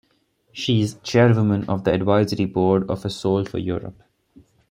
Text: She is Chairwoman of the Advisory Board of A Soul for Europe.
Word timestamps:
She 0.51 0.81
is 0.81 0.95
Chairwoman 1.03 1.65
of 1.69 1.83
the 1.83 1.93
Advisory 1.93 2.45
Board 2.45 2.89
of 2.89 3.05
A 3.05 3.09
Soul 3.11 3.45
for 3.45 3.59
Europe. 3.59 4.01